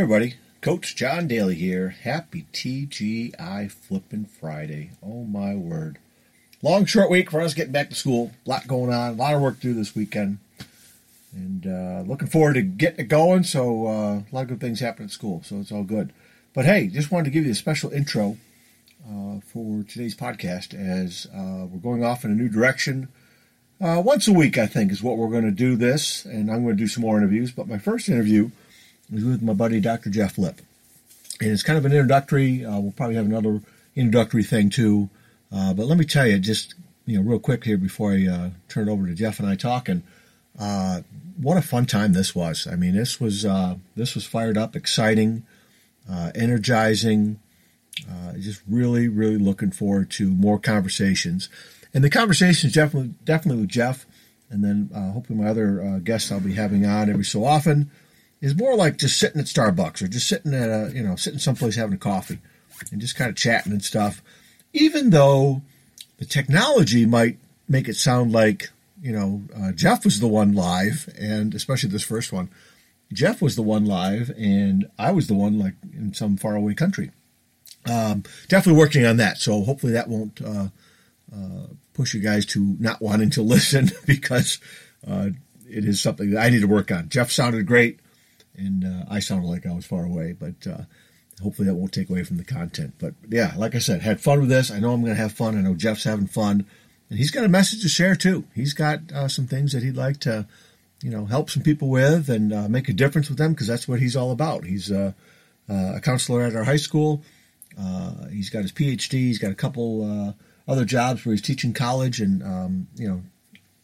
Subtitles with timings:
[0.00, 1.90] Hey everybody, Coach John Daly here.
[1.90, 4.92] Happy TGI Flippin' Friday.
[5.02, 5.98] Oh my word.
[6.62, 8.30] Long short week for us getting back to school.
[8.46, 10.38] A lot going on, a lot of work to do this weekend.
[11.34, 13.44] And uh, looking forward to getting it going.
[13.44, 16.14] So uh, a lot of good things happen at school, so it's all good.
[16.54, 18.38] But hey, just wanted to give you a special intro
[19.06, 23.08] uh, for today's podcast as uh, we're going off in a new direction.
[23.78, 26.62] Uh, once a week, I think, is what we're going to do this, and I'm
[26.64, 27.52] going to do some more interviews.
[27.52, 28.50] But my first interview
[29.10, 30.10] with my buddy Dr.
[30.10, 30.60] Jeff Lip.
[31.40, 32.64] And it's kind of an introductory.
[32.64, 33.60] Uh, we'll probably have another
[33.96, 35.08] introductory thing too.
[35.52, 36.74] Uh, but let me tell you, just
[37.06, 39.56] you know, real quick here before I uh, turn it over to Jeff and I
[39.56, 40.02] talking.
[40.58, 41.02] Uh,
[41.36, 42.66] what a fun time this was!
[42.66, 45.44] I mean, this was uh, this was fired up, exciting,
[46.10, 47.40] uh, energizing.
[48.38, 51.48] just really, really looking forward to more conversations,
[51.94, 54.06] and the conversations definitely, definitely with Jeff,
[54.50, 57.90] and then hopefully my other guests I'll be having on every so often
[58.40, 61.38] is more like just sitting at Starbucks or just sitting at a you know sitting
[61.38, 62.38] someplace having a coffee
[62.90, 64.22] and just kind of chatting and stuff.
[64.72, 65.62] Even though
[66.18, 68.70] the technology might make it sound like
[69.02, 72.48] you know uh, Jeff was the one live, and especially this first one,
[73.12, 77.10] Jeff was the one live, and I was the one like in some faraway country.
[77.86, 80.68] Um, definitely working on that, so hopefully that won't uh,
[81.34, 84.58] uh, push you guys to not wanting to listen because
[85.06, 85.30] uh,
[85.68, 87.08] it is something that I need to work on.
[87.08, 88.00] Jeff sounded great
[88.56, 90.82] and uh, I sounded like I was far away, but uh,
[91.42, 92.94] hopefully that won't take away from the content.
[92.98, 94.70] But yeah, like I said, had fun with this.
[94.70, 95.56] I know I'm going to have fun.
[95.56, 96.66] I know Jeff's having fun,
[97.08, 98.44] and he's got a message to share too.
[98.54, 100.46] He's got uh, some things that he'd like to,
[101.02, 103.88] you know, help some people with and uh, make a difference with them because that's
[103.88, 104.64] what he's all about.
[104.64, 105.12] He's uh,
[105.68, 107.22] uh, a counselor at our high school.
[108.30, 109.12] he's got his PhD.
[109.12, 110.34] He's got a couple
[110.70, 113.22] other jobs where he's teaching college and um, you know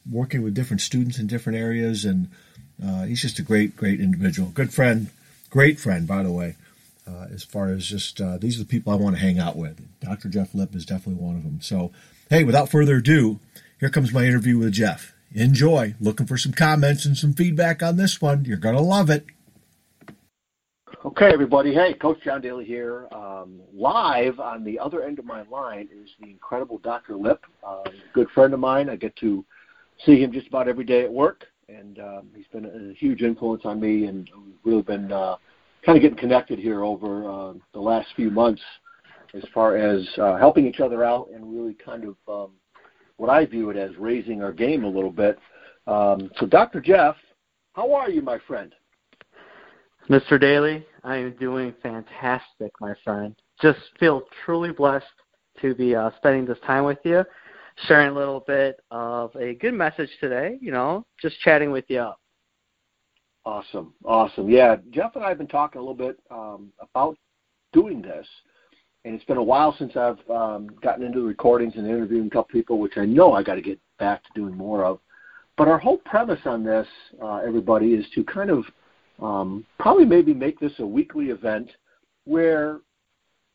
[0.09, 2.29] working with different students in different areas and
[2.83, 5.09] uh, he's just a great, great individual, good friend,
[5.49, 6.55] great friend, by the way.
[7.07, 9.55] Uh, as far as just uh, these are the people I want to hang out
[9.55, 9.79] with.
[10.01, 10.27] Dr.
[10.27, 11.61] Jeff Lip is definitely one of them.
[11.61, 11.91] So,
[12.29, 13.39] hey, without further ado,
[13.79, 15.13] here comes my interview with Jeff.
[15.33, 15.95] Enjoy.
[16.01, 18.43] Looking for some comments and some feedback on this one.
[18.43, 19.25] You're going to love it.
[21.05, 21.73] Okay, everybody.
[21.73, 23.07] Hey, Coach John Daly here.
[23.13, 27.15] Um, live on the other end of my line is the incredible Dr.
[27.15, 27.83] Lip, um,
[28.13, 28.89] good friend of mine.
[28.89, 29.45] I get to
[30.05, 33.21] see him just about every day at work and um, he's been a, a huge
[33.21, 35.35] influence on me, and we've really been uh,
[35.85, 38.61] kind of getting connected here over uh, the last few months
[39.33, 42.51] as far as uh, helping each other out and really kind of um,
[43.17, 45.37] what I view it as raising our game a little bit.
[45.87, 46.79] Um, so, Dr.
[46.79, 47.15] Jeff,
[47.73, 48.73] how are you, my friend?
[50.09, 50.39] Mr.
[50.39, 53.35] Daly, I am doing fantastic, my friend.
[53.61, 55.05] Just feel truly blessed
[55.61, 57.25] to be uh, spending this time with you
[57.85, 62.11] sharing a little bit of a good message today, you know, just chatting with you.
[63.45, 63.93] Awesome.
[64.03, 64.49] Awesome.
[64.49, 67.17] Yeah, Jeff and I have been talking a little bit um, about
[67.71, 68.27] doing this.
[69.05, 72.29] And it's been a while since I've um, gotten into the recordings and interviewing a
[72.29, 74.99] couple people, which I know I got to get back to doing more of.
[75.55, 76.87] But our whole premise on this,
[77.23, 78.65] uh, everybody, is to kind of
[79.21, 81.71] um, probably maybe make this a weekly event
[82.25, 82.81] where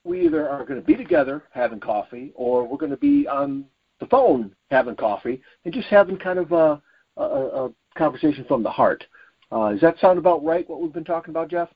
[0.05, 3.65] we either are going to be together having coffee or we're going to be on
[4.03, 6.83] the phone having coffee and just having kind of a,
[7.17, 9.05] a, a conversation from the heart.
[9.53, 10.69] Uh, does that sound about right?
[10.69, 11.69] What we've been talking about, Jeff?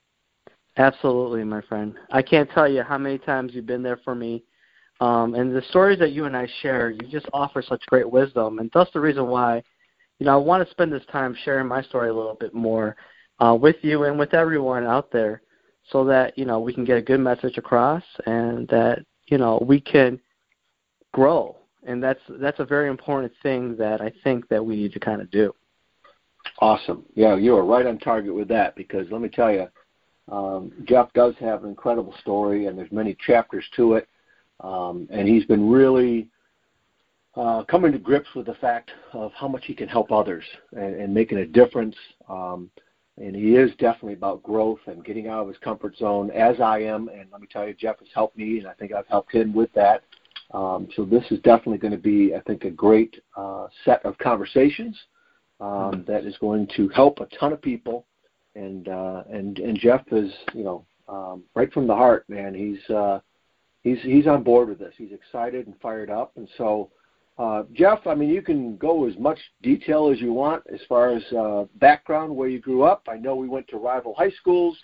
[0.77, 1.95] Absolutely, my friend.
[2.11, 4.43] I can't tell you how many times you've been there for me.
[5.01, 8.59] Um, and the stories that you and I share, you just offer such great wisdom,
[8.59, 9.63] and that's the reason why,
[10.19, 12.97] you know, I want to spend this time sharing my story a little bit more
[13.39, 15.43] uh, with you and with everyone out there,
[15.91, 19.63] so that you know we can get a good message across, and that you know
[19.67, 20.19] we can
[21.13, 21.56] grow
[21.87, 25.23] and that's that's a very important thing that I think that we need to kind
[25.23, 25.55] of do.
[26.61, 27.05] Awesome.
[27.15, 29.67] Yeah, you are right on target with that because let me tell you,
[30.31, 34.09] um, Jeff does have an incredible story, and there's many chapters to it,
[34.61, 36.29] um, and he's been really
[37.37, 40.95] uh, coming to grips with the fact of how much he can help others and,
[40.97, 41.97] and making a difference.
[42.29, 42.71] Um,
[43.19, 46.81] and he is definitely about growth and getting out of his comfort zone, as I
[46.81, 47.09] am.
[47.09, 49.55] And let me tell you, Jeff has helped me, and I think I've helped him
[49.55, 50.03] with that.
[50.53, 54.17] Um, so this is definitely going to be, I think, a great uh, set of
[54.19, 54.97] conversations
[55.61, 56.13] um, mm-hmm.
[56.13, 58.07] that is going to help a ton of people.
[58.55, 62.55] And uh, and and Jeff is, you know, um, right from the heart, man.
[62.55, 63.21] He's uh,
[63.83, 64.95] he's he's on board with this.
[64.97, 66.33] He's excited and fired up.
[66.37, 66.91] And so,
[67.39, 71.15] uh, Jeff, I mean, you can go as much detail as you want as far
[71.15, 73.03] as uh, background, where you grew up.
[73.09, 74.79] I know we went to rival high schools,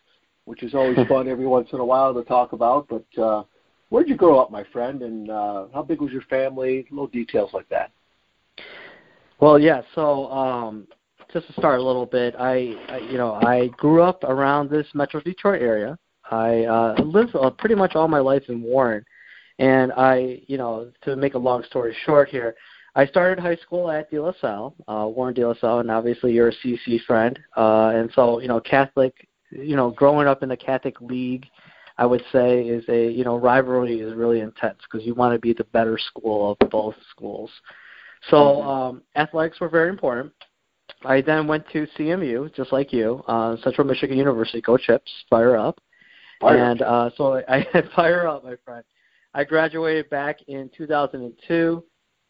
[0.45, 2.89] which is always fun every once in a while to talk about.
[2.89, 3.45] But uh,
[3.93, 6.87] Where'd you grow up, my friend, and uh, how big was your family?
[6.91, 7.93] Little details like that.
[9.39, 9.83] Well, yeah.
[9.95, 10.87] So, um,
[11.31, 14.87] just to start a little bit, I, I you know I grew up around this
[14.95, 15.99] Metro Detroit area.
[16.31, 19.05] I uh, lived uh, pretty much all my life in Warren,
[19.59, 22.55] and I you know to make a long story short here,
[22.95, 26.33] I started high school at De La Salle, uh, Warren De La Salle, and obviously
[26.33, 30.49] you're a CC friend, uh, and so you know Catholic, you know growing up in
[30.49, 31.45] the Catholic League.
[31.99, 35.39] I would say is a you know rivalry is really intense because you want to
[35.39, 37.51] be the better school of both schools.
[38.31, 40.33] So um, athletics were very important.
[41.05, 44.61] I then went to CMU, just like you, uh, Central Michigan University.
[44.61, 45.81] Go Chips, fire up!
[46.41, 46.57] Fire.
[46.57, 48.85] And uh, so I, I fire up, my friend.
[49.35, 51.83] I graduated back in 2002.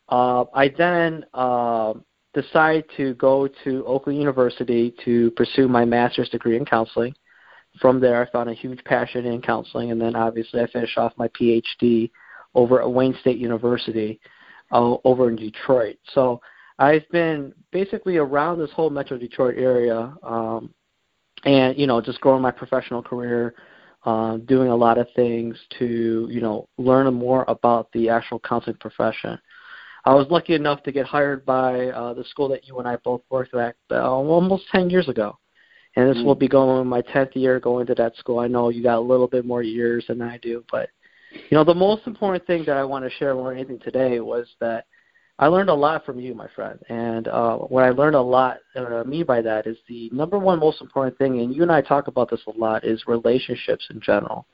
[0.08, 1.94] Uh, I then uh,
[2.34, 7.14] decided to go to Oakland University to pursue my master's degree in counseling.
[7.80, 11.12] From there, I found a huge passion in counseling, and then obviously I finished off
[11.16, 12.10] my PhD
[12.54, 14.20] over at Wayne State University
[14.70, 15.96] uh, over in Detroit.
[16.14, 16.40] So
[16.78, 20.72] I've been basically around this whole Metro Detroit area, um,
[21.44, 23.54] and you know, just growing my professional career,
[24.04, 28.76] uh, doing a lot of things to you know learn more about the actual counseling
[28.76, 29.38] profession.
[30.04, 32.96] I was lucky enough to get hired by uh, the school that you and I
[32.96, 35.38] both worked at uh, almost 10 years ago.
[35.96, 36.24] And this mm.
[36.24, 38.38] will be going my 10th year going to that school.
[38.38, 40.88] I know you got a little bit more years than I do, but
[41.32, 44.20] you know, the most important thing that I want to share more than anything today
[44.20, 44.86] was that
[45.38, 46.78] I learned a lot from you, my friend.
[46.88, 50.38] And uh, what I learned a lot, what I mean by that is the number
[50.38, 53.86] one most important thing, and you and I talk about this a lot, is relationships
[53.90, 54.46] in general.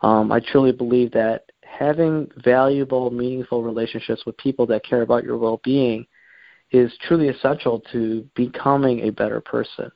[0.00, 5.38] Um, I truly believe that having valuable, meaningful relationships with people that care about your
[5.38, 6.06] well being
[6.70, 9.90] is truly essential to becoming a better person.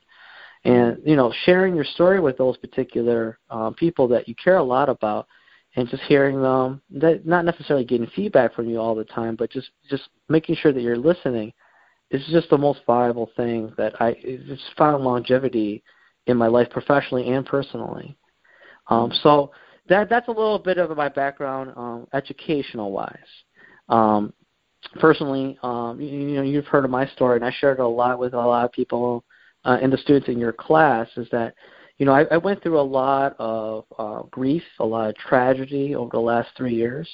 [0.65, 4.63] And, you know, sharing your story with those particular um, people that you care a
[4.63, 5.27] lot about
[5.75, 9.49] and just hearing them that not necessarily getting feedback from you all the time but
[9.51, 11.51] just just making sure that you're listening
[12.11, 15.83] is just the most viable thing that i it's found longevity
[16.27, 18.17] in my life professionally and personally.
[18.87, 19.51] Um so
[19.89, 23.17] that that's a little bit of my background um educational wise.
[23.89, 24.33] Um
[24.99, 27.87] personally um you, you know you've heard of my story and i shared it a
[27.87, 29.23] lot with a lot of people
[29.65, 31.53] uh, and the students in your class is that
[31.97, 35.95] you know, I, I went through a lot of uh, grief, a lot of tragedy
[35.95, 37.07] over the last three years.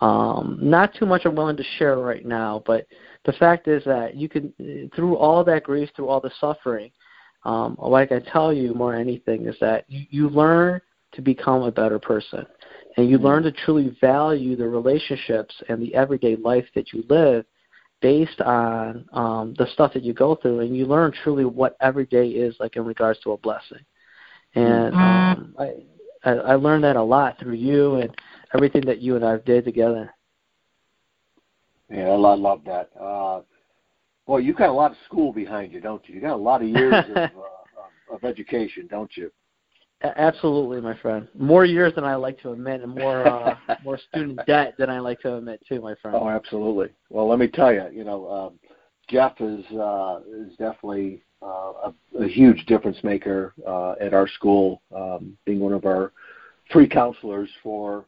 [0.00, 2.86] Um, not too much I'm willing to share right now, but
[3.24, 4.52] the fact is that you can,
[4.94, 6.90] through all that grief, through all the suffering,
[7.44, 10.80] um, what I tell you more than anything is that you, you learn
[11.12, 12.44] to become a better person,
[12.96, 17.46] and you learn to truly value the relationships and the everyday life that you live
[18.06, 22.06] based on um, the stuff that you go through, and you learn truly what every
[22.06, 23.84] day is like in regards to a blessing
[24.56, 24.98] and mm-hmm.
[24.98, 25.72] um, I,
[26.24, 28.10] I I learned that a lot through you and
[28.54, 30.12] everything that you and I did together.
[31.90, 32.90] Yeah, I love that.
[33.00, 33.42] Uh,
[34.26, 36.16] well, you got a lot of school behind you, don't you?
[36.16, 37.28] You got a lot of years of, uh,
[38.12, 39.30] of education, don't you?
[40.02, 41.26] Absolutely, my friend.
[41.38, 45.00] More years than I like to admit, and more uh, more student debt than I
[45.00, 46.16] like to admit too, my friend.
[46.20, 46.88] Oh, absolutely.
[47.08, 48.58] Well, let me tell you, you know, um,
[49.08, 54.82] Jeff is uh, is definitely uh, a, a huge difference maker uh, at our school,
[54.94, 56.12] um, being one of our
[56.72, 58.04] free counselors for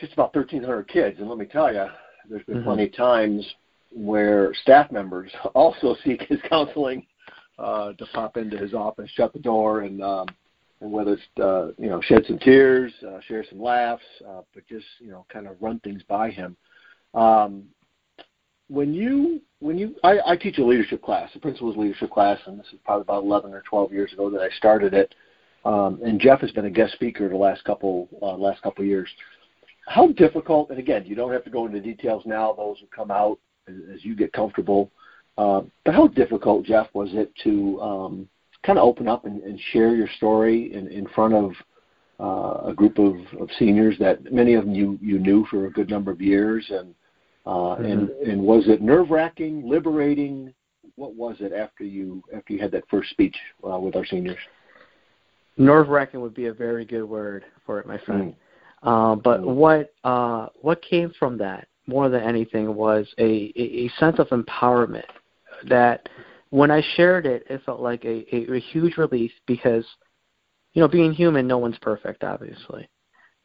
[0.00, 1.18] just about 1,300 kids.
[1.20, 1.86] And let me tell you,
[2.28, 2.64] there's been mm-hmm.
[2.64, 3.46] plenty of times
[3.92, 7.06] where staff members also seek his counseling
[7.58, 10.26] uh, to pop into his office, shut the door, and um,
[10.80, 14.66] and whether it's uh, you know shed some tears, uh, share some laughs, uh, but
[14.66, 16.56] just you know kind of run things by him.
[17.14, 17.64] Um,
[18.68, 22.58] when you when you I, I teach a leadership class, a principal's leadership class, and
[22.58, 25.14] this is probably about 11 or 12 years ago that I started it.
[25.64, 29.08] Um, and Jeff has been a guest speaker the last couple uh, last couple years.
[29.86, 30.70] How difficult?
[30.70, 33.74] And again, you don't have to go into details now; those will come out as,
[33.94, 34.90] as you get comfortable.
[35.36, 38.28] Uh, but how difficult, Jeff, was it to um,
[38.64, 41.52] kind of open up and, and share your story in, in front of
[42.18, 45.70] uh, a group of, of seniors that many of them you, you knew for a
[45.70, 46.94] good number of years and
[47.46, 47.84] uh, mm-hmm.
[47.84, 50.52] And and was it nerve wracking, liberating?
[50.96, 53.36] What was it after you after you had that first speech
[53.68, 54.38] uh, with our seniors?
[55.56, 58.34] Nerve wracking would be a very good word for it, my friend.
[58.84, 59.12] Mm.
[59.12, 59.54] Uh, but mm.
[59.54, 64.28] what uh, what came from that more than anything was a, a, a sense of
[64.28, 65.08] empowerment
[65.68, 66.08] that
[66.50, 69.86] when I shared it, it felt like a, a, a huge relief because,
[70.72, 72.88] you know, being human, no one's perfect, obviously.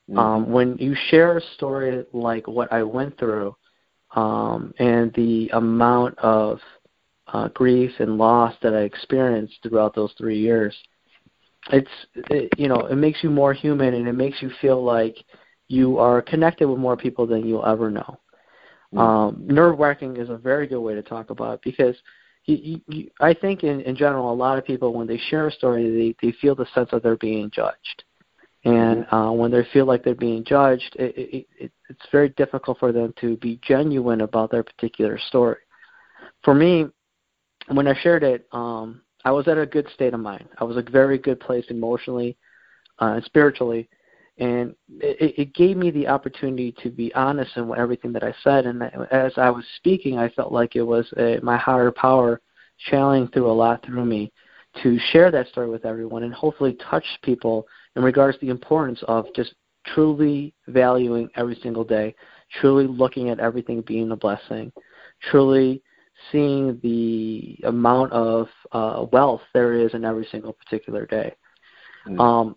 [0.10, 0.20] Mm-hmm.
[0.20, 3.56] Um, when you share a story like what I went through,
[4.16, 6.60] um, and the amount of
[7.28, 10.76] uh, grief and loss that I experienced throughout those three years,
[11.72, 11.90] it's
[12.30, 15.18] it, you know it makes you more human and it makes you feel like
[15.68, 18.20] you are connected with more people than you'll ever know.
[18.94, 19.00] Mm.
[19.00, 21.96] Um, nerve wracking is a very good way to talk about it because
[22.46, 25.52] you, you, I think in, in general, a lot of people when they share a
[25.52, 28.04] story, they they feel the sense that they're being judged,
[28.64, 29.16] and Mm-hmm.
[29.16, 32.92] uh, when they feel like they're being judged, it, it, it, it's very difficult for
[32.92, 35.58] them to be genuine about their particular story.
[36.44, 36.88] For me,
[37.68, 40.48] when I shared it, um, I was at a good state of mind.
[40.60, 42.38] I was a very good place emotionally
[43.00, 43.90] uh, and spiritually,
[44.38, 48.66] and it, it gave me the opportunity to be honest in everything that I said.
[48.66, 52.42] And as I was speaking, I felt like it was a, my higher power
[52.90, 54.32] channeling through a lot through me
[54.84, 57.66] to share that story with everyone and hopefully touch people
[57.96, 59.54] in regards to the importance of just
[59.88, 62.14] truly valuing every single day,
[62.60, 64.72] truly looking at everything being a blessing,
[65.30, 65.82] truly
[66.32, 71.34] seeing the amount of uh, wealth there is in every single particular day.
[72.08, 72.20] Mm.
[72.20, 72.56] Um,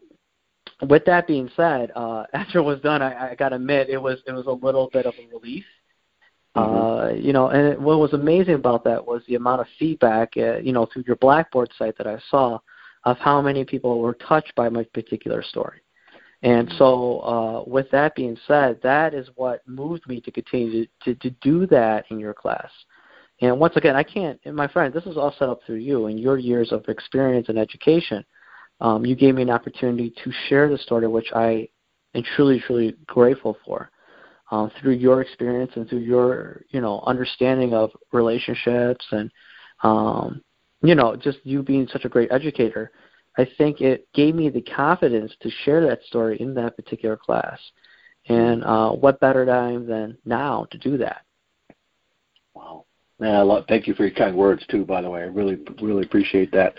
[0.82, 3.98] with that being said, uh, after it was done, I, I got to admit it
[3.98, 5.64] was it was a little bit of a relief.
[6.54, 10.32] Uh, you know, and it, what was amazing about that was the amount of feedback,
[10.36, 12.58] uh, you know, through your Blackboard site that I saw,
[13.04, 15.80] of how many people were touched by my particular story.
[16.42, 20.90] And so, uh, with that being said, that is what moved me to continue to,
[21.04, 22.70] to, to do that in your class.
[23.40, 26.06] And once again, I can't, and my friend, this is all set up through you
[26.06, 28.24] and your years of experience and education.
[28.80, 31.68] Um, you gave me an opportunity to share the story, which I
[32.14, 33.90] am truly, truly grateful for.
[34.50, 39.30] Um, through your experience and through your, you know, understanding of relationships and,
[39.82, 40.42] um,
[40.80, 42.90] you know, just you being such a great educator,
[43.36, 47.58] I think it gave me the confidence to share that story in that particular class.
[48.28, 51.22] And uh, what better time than now to do that?
[52.54, 52.84] Wow.
[53.18, 54.84] Man, I love, thank you for your kind words too.
[54.84, 56.74] By the way, I really, really appreciate that.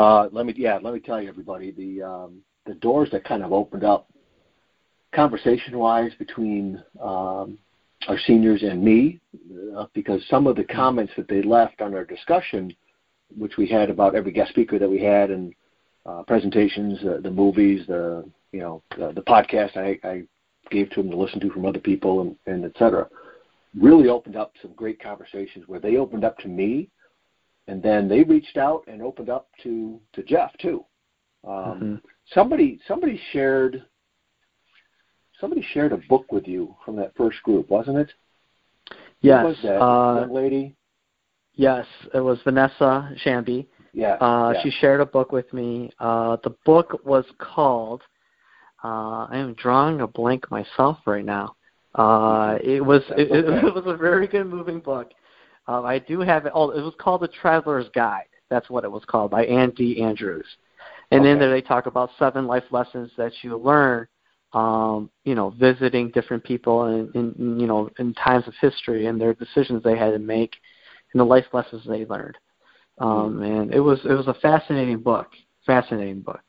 [0.00, 3.42] Uh, let me, yeah, let me tell you, everybody, the um, the doors that kind
[3.42, 4.08] of opened up,
[5.14, 7.58] conversation-wise, between um,
[8.08, 9.20] our seniors and me,
[9.76, 12.74] uh, because some of the comments that they left on our discussion,
[13.36, 15.52] which we had about every guest speaker that we had, and
[16.06, 20.22] uh, presentations, uh, the movies, the you know, the, the podcast I, I
[20.70, 23.06] gave to them to listen to from other people, and, and et cetera
[23.78, 26.88] really opened up some great conversations where they opened up to me
[27.70, 30.84] and then they reached out and opened up to to Jeff too.
[31.46, 31.94] Um, Mm-hmm.
[32.34, 33.82] Somebody somebody shared
[35.40, 38.12] somebody shared a book with you from that first group, wasn't it?
[39.20, 39.40] Yes.
[39.40, 40.76] Who was that uh, young lady?
[41.54, 43.68] Yes, it was Vanessa Shamby.
[43.92, 44.14] Yeah.
[44.14, 44.62] Uh, yeah.
[44.62, 45.90] She shared a book with me.
[45.98, 48.02] Uh, the book was called.
[48.84, 51.56] Uh, I am drawing a blank myself right now.
[51.94, 53.66] Uh, it was it, it, okay.
[53.66, 55.10] it was a very good moving book.
[55.70, 56.52] Um, I do have it.
[56.52, 58.26] Oh, it was called The Traveler's Guide.
[58.48, 60.46] That's what it was called by Andy Andrews.
[61.12, 64.08] And in there they talk about seven life lessons that you learn.
[64.52, 69.06] Um, you know, visiting different people in, in, in you know in times of history
[69.06, 70.56] and their decisions they had to make,
[71.12, 72.36] and the life lessons they learned.
[72.98, 75.28] Um, and it was it was a fascinating book.
[75.66, 76.40] Fascinating book.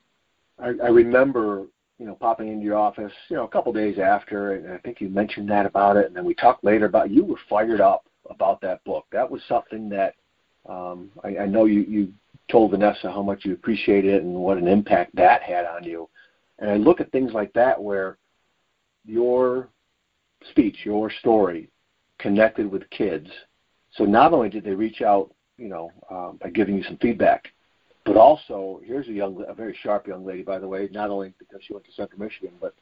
[0.58, 1.68] I, I remember,
[2.00, 5.00] you know, popping into your office, you know, a couple days after, and I think
[5.00, 8.06] you mentioned that about it, and then we talked later about you were fired up
[8.30, 9.06] about that book.
[9.12, 10.16] That was something that
[10.68, 12.13] um, I, I know you you
[12.50, 16.10] told Vanessa how much you appreciated it and what an impact that had on you.
[16.60, 18.18] And I look at things like that where
[19.06, 19.70] your
[20.50, 21.70] speech, your story,
[22.20, 23.28] connected with kids.
[23.94, 27.48] So not only did they reach out, you know, um, by giving you some feedback,
[28.06, 30.90] but also here's a young, a very sharp young lady, by the way.
[30.92, 32.74] Not only because she went to Central Michigan, but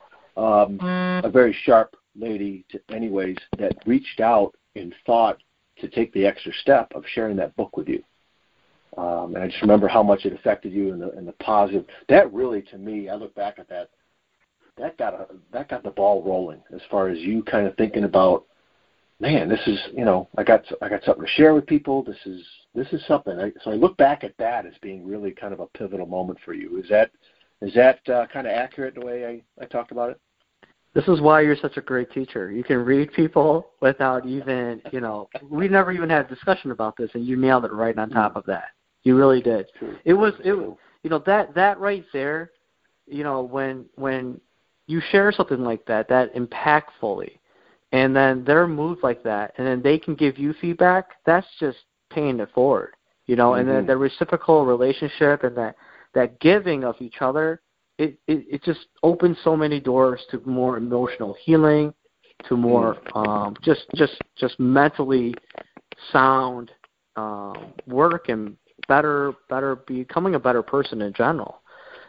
[0.42, 5.38] um, a very sharp lady, to, anyways, that reached out and thought
[5.80, 8.04] to take the extra step of sharing that book with you.
[8.98, 11.86] Um, and I just remember how much it affected you and the, and the positive.
[12.10, 13.90] That really, to me, I look back at that.
[14.78, 18.06] That got a, that got the ball rolling as far as you kind of thinking
[18.06, 18.46] about,
[19.20, 22.02] man, this is you know I got I got something to share with people.
[22.02, 22.42] This is
[22.74, 23.38] this is something.
[23.40, 26.40] I, so I look back at that as being really kind of a pivotal moment
[26.46, 26.80] for you.
[26.82, 27.12] Is that
[27.62, 30.20] is that uh, kind of accurate the way I, I talked about it?
[30.94, 32.52] This is why you're such a great teacher.
[32.52, 36.98] You can read people without even, you know, we never even had a discussion about
[36.98, 38.70] this, and you nailed it right on top of that.
[39.04, 39.68] You really did.
[40.04, 42.52] It was, it, you know, that that right there,
[43.06, 44.42] you know, when when
[44.88, 47.38] you share something like that, that impactfully,
[47.92, 51.12] and then they're moved like that, and then they can give you feedback.
[51.26, 51.78] That's just
[52.10, 52.96] paying it forward,
[53.28, 53.88] you know, and then Mhm.
[53.88, 55.76] the reciprocal relationship and that
[56.14, 57.62] that giving of each other
[58.00, 61.94] it, it it just opens so many doors to more emotional healing,
[62.48, 65.36] to more um, just just just mentally
[66.12, 66.72] sound
[67.18, 68.56] um, work and
[68.88, 71.62] better better becoming a better person in general.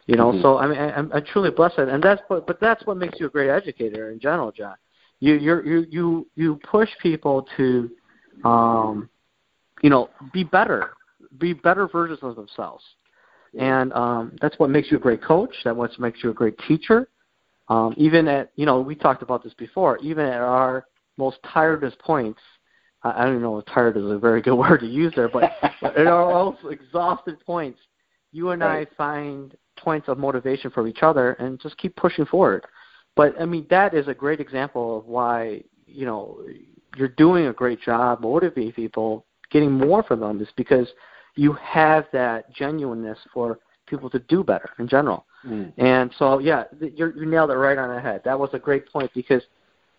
[0.07, 0.43] You know, Mhm.
[0.43, 3.19] so I mean, I, I'm, I'm truly blessed, and that's what, but that's what makes
[3.21, 4.77] you a great educator in general, John.
[5.19, 7.91] You you you you you push people to,
[8.45, 9.11] um,
[9.83, 10.93] you know, be better
[11.39, 12.85] be better versions of themselves.
[13.59, 15.55] And um, that's what makes you a great coach.
[15.65, 17.09] That's what makes you a great teacher.
[17.69, 21.99] Um, even at, you know, we talked about this before, even at our most tiredest
[22.01, 22.41] points,
[23.03, 25.53] I, I don't know if tired is a very good word to use there, but
[25.83, 27.79] at our most exhausted points,
[28.33, 28.89] you and right.
[28.91, 32.67] I find points of motivation for each other and just keep pushing forward.
[33.17, 36.41] But I mean, that is a great example of why, you know,
[36.97, 40.89] you're doing a great job motivating people, getting more from them is because
[41.41, 45.25] you have that genuineness for people to do better in general.
[45.47, 45.73] Mm.
[45.79, 48.21] And so, yeah, you you nailed it right on the head.
[48.27, 49.43] That was a great point because,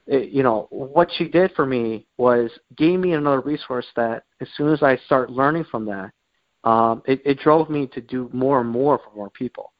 [0.05, 4.48] it, you know, what she did for me was gave me another resource that as
[4.55, 6.12] soon as I start learning from that,
[6.63, 9.74] um, it, it drove me to do more and more for more people.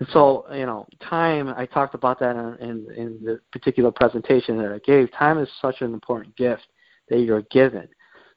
[0.00, 4.58] And so, you know, time, I talked about that in, in, in the particular presentation
[4.58, 5.12] that I gave.
[5.12, 6.66] Time is such an important gift
[7.08, 7.86] that you're given.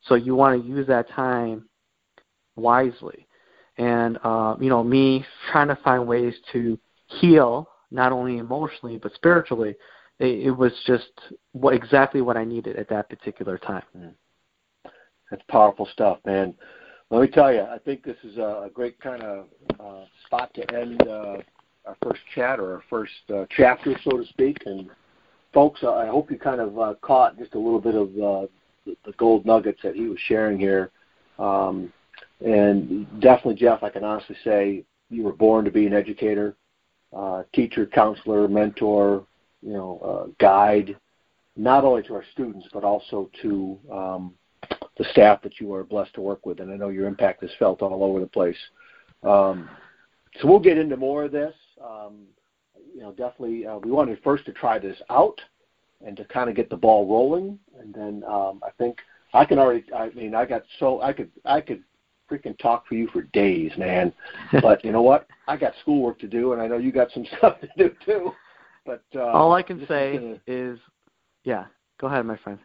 [0.04, 1.67] So you want to use that time
[2.58, 3.28] wisely.
[3.78, 9.14] And, uh, you know, me trying to find ways to heal, not only emotionally, but
[9.14, 9.76] spiritually,
[10.20, 11.10] it, it was just
[11.52, 13.84] what, exactly what I needed at that particular time.
[13.96, 14.14] Mm.
[15.30, 16.54] That's powerful stuff, man.
[17.10, 19.46] Let me tell you, I think this is a great kind of
[19.80, 21.38] uh, spot to end uh,
[21.86, 24.58] our first chat or our first uh, chapter, so to speak.
[24.66, 24.90] And
[25.54, 28.48] folks, I hope you kind of uh, caught just a little bit of uh,
[29.06, 30.92] the, gold nuggets that he was sharing here.
[31.40, 31.94] Um,
[32.44, 36.56] and definitely, Jeff, I can honestly say you were born to be an educator,
[37.16, 39.26] uh, teacher, counselor, mentor,
[39.62, 40.96] you know, uh, guide,
[41.56, 44.34] not only to our students but also to um,
[44.98, 47.52] the staff that you are blessed to work with, and I know your impact is
[47.58, 48.58] felt all over the place.
[49.24, 49.70] Um,
[50.40, 51.54] so we'll get into more of this.
[51.84, 52.26] Um,
[52.94, 55.40] you know, definitely, uh, we wanted first to try this out
[56.06, 58.98] and to kind of get the ball rolling, and then um, I think
[59.34, 59.84] I can already.
[59.94, 61.84] I mean, I got so I could I could
[62.30, 64.14] freaking talk for you for days, man.
[64.62, 65.28] but you know what?
[65.48, 68.32] I got schoolwork to do, and I know you got some stuff to do too.
[68.86, 70.80] But uh, all I can say is, gonna, is,
[71.44, 71.66] yeah.
[72.00, 72.60] Go ahead, my friend.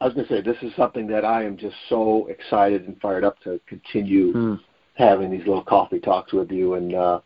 [0.00, 3.00] I was going to say this is something that I am just so excited and
[3.00, 4.60] fired up to continue mm.
[4.94, 6.74] having these little coffee talks with you.
[6.74, 7.20] And uh,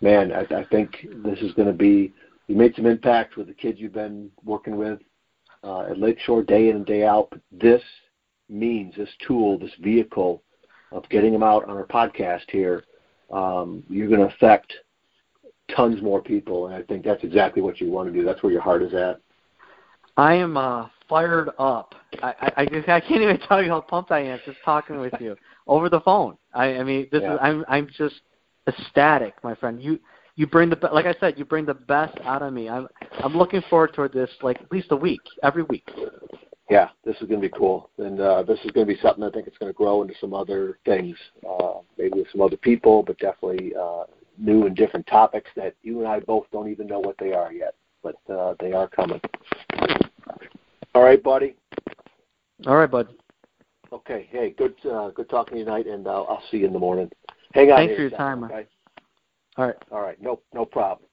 [0.00, 2.12] man, I, I think this is going to be.
[2.46, 5.00] You made some impact with the kids you've been working with
[5.64, 7.28] uh, at Lakeshore day in and day out.
[7.30, 7.82] But this
[8.48, 10.42] means this tool, this vehicle
[10.92, 12.84] of getting them out on our podcast here,
[13.32, 14.72] um, you're going to affect
[15.74, 18.24] tons more people, and I think that's exactly what you want to do.
[18.24, 19.20] That's where your heart is at.
[20.16, 21.94] I am uh, fired up.
[22.22, 24.98] I, I, I just I can't even tell you how pumped I am just talking
[24.98, 26.36] with you over the phone.
[26.54, 27.34] I, I mean, this yeah.
[27.34, 28.20] is I'm I'm just
[28.68, 29.82] ecstatic, my friend.
[29.82, 29.98] You
[30.36, 32.68] you bring the like I said, you bring the best out of me.
[32.68, 32.88] I'm
[33.22, 35.88] I'm looking forward toward this like at least a week, every week.
[36.72, 39.22] Yeah, this is going to be cool, and uh, this is going to be something
[39.22, 42.56] I think it's going to grow into some other things, uh, maybe with some other
[42.56, 44.04] people, but definitely uh,
[44.38, 47.52] new and different topics that you and I both don't even know what they are
[47.52, 49.20] yet, but uh, they are coming.
[50.94, 51.56] All right, buddy.
[52.66, 53.08] All right, bud.
[53.92, 54.26] Okay.
[54.30, 56.78] Hey, good uh, good talking to you tonight, and uh, I'll see you in the
[56.78, 57.10] morning.
[57.52, 57.80] Hang on.
[57.80, 58.44] Thanks for your time.
[58.44, 58.66] Okay?
[59.58, 59.76] All right.
[59.90, 60.22] All right.
[60.22, 61.06] No, no problem.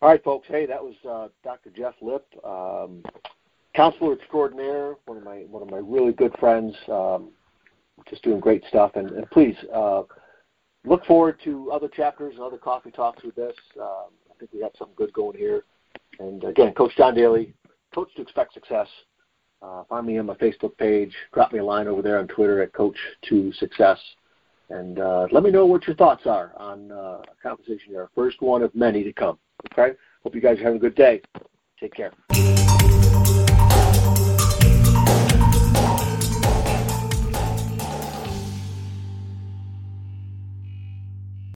[0.00, 0.46] All right, folks.
[0.46, 1.70] Hey, that was uh, Dr.
[1.70, 3.02] Jeff Lip, um,
[3.74, 7.30] counselor extraordinaire, one of my one of my really good friends, um,
[8.08, 8.92] just doing great stuff.
[8.94, 10.02] And, and please uh,
[10.84, 13.54] look forward to other chapters and other coffee talks with this.
[13.80, 15.64] Um, I think we got something good going here.
[16.18, 17.54] And again, Coach John Daly,
[17.94, 18.88] Coach to Expect Success.
[19.62, 21.14] Uh, find me on my Facebook page.
[21.32, 22.96] Drop me a line over there on Twitter at Coach
[23.28, 23.98] to Success.
[24.70, 28.08] And uh, let me know what your thoughts are on uh, a conversation here.
[28.14, 29.38] First one of many to come.
[29.72, 29.94] Okay?
[30.22, 31.20] Hope you guys are having a good day.
[31.78, 32.12] Take care.